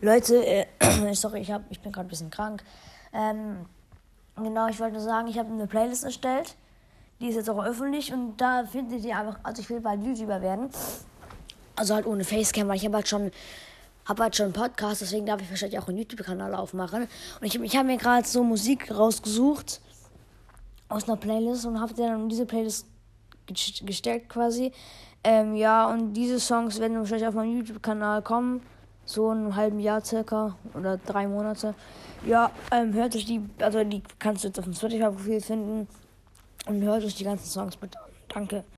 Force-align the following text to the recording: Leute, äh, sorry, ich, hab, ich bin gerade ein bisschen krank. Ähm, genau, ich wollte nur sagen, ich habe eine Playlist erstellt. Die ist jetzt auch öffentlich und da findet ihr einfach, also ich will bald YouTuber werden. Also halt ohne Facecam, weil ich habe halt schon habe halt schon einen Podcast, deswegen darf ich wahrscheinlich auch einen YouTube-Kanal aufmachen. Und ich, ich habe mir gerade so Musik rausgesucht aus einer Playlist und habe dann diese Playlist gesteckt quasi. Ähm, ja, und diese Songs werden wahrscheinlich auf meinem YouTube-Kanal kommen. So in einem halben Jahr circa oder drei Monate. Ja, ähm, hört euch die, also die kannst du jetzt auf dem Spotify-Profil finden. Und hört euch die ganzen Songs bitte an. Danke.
Leute, 0.00 0.44
äh, 0.44 0.66
sorry, 1.14 1.40
ich, 1.40 1.50
hab, 1.50 1.62
ich 1.70 1.80
bin 1.80 1.92
gerade 1.92 2.06
ein 2.06 2.10
bisschen 2.10 2.30
krank. 2.30 2.62
Ähm, 3.12 3.66
genau, 4.36 4.68
ich 4.68 4.78
wollte 4.78 4.94
nur 4.94 5.02
sagen, 5.02 5.28
ich 5.28 5.38
habe 5.38 5.50
eine 5.50 5.66
Playlist 5.66 6.04
erstellt. 6.04 6.54
Die 7.20 7.28
ist 7.28 7.36
jetzt 7.36 7.48
auch 7.48 7.64
öffentlich 7.64 8.12
und 8.12 8.36
da 8.36 8.64
findet 8.64 9.04
ihr 9.04 9.18
einfach, 9.18 9.38
also 9.42 9.62
ich 9.62 9.70
will 9.70 9.80
bald 9.80 10.02
YouTuber 10.02 10.42
werden. 10.42 10.68
Also 11.74 11.94
halt 11.94 12.06
ohne 12.06 12.24
Facecam, 12.24 12.68
weil 12.68 12.76
ich 12.76 12.84
habe 12.84 12.96
halt 12.96 13.08
schon 13.08 13.30
habe 14.06 14.22
halt 14.22 14.36
schon 14.36 14.44
einen 14.44 14.52
Podcast, 14.52 15.00
deswegen 15.00 15.26
darf 15.26 15.42
ich 15.42 15.50
wahrscheinlich 15.50 15.78
auch 15.80 15.88
einen 15.88 15.98
YouTube-Kanal 15.98 16.54
aufmachen. 16.54 17.08
Und 17.40 17.46
ich, 17.46 17.60
ich 17.60 17.76
habe 17.76 17.88
mir 17.88 17.96
gerade 17.96 18.26
so 18.26 18.44
Musik 18.44 18.94
rausgesucht 18.94 19.80
aus 20.88 21.08
einer 21.08 21.16
Playlist 21.16 21.66
und 21.66 21.80
habe 21.80 21.92
dann 21.94 22.28
diese 22.28 22.46
Playlist 22.46 22.86
gesteckt 23.46 24.28
quasi. 24.28 24.72
Ähm, 25.24 25.56
ja, 25.56 25.90
und 25.90 26.14
diese 26.14 26.38
Songs 26.38 26.78
werden 26.78 26.96
wahrscheinlich 26.98 27.26
auf 27.26 27.34
meinem 27.34 27.56
YouTube-Kanal 27.58 28.22
kommen. 28.22 28.62
So 29.06 29.32
in 29.32 29.38
einem 29.38 29.56
halben 29.56 29.80
Jahr 29.80 30.04
circa 30.04 30.56
oder 30.74 30.98
drei 30.98 31.26
Monate. 31.26 31.74
Ja, 32.26 32.50
ähm, 32.70 32.92
hört 32.92 33.16
euch 33.16 33.24
die, 33.24 33.40
also 33.60 33.82
die 33.84 34.02
kannst 34.18 34.44
du 34.44 34.48
jetzt 34.48 34.58
auf 34.58 34.64
dem 34.64 34.74
Spotify-Profil 34.74 35.40
finden. 35.40 35.88
Und 36.66 36.82
hört 36.82 37.04
euch 37.04 37.14
die 37.14 37.24
ganzen 37.24 37.46
Songs 37.46 37.76
bitte 37.76 37.98
an. 37.98 38.10
Danke. 38.28 38.64